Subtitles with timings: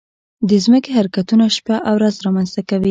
[0.49, 2.79] د ځمکې حرکتونه شپه او ورځ رامنځته کوي.